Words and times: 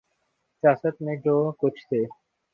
سیاست 0.63 1.01
میں 1.01 1.15
جو 1.15 1.35
کچھ 1.51 1.87
تھے۔ 1.87 2.03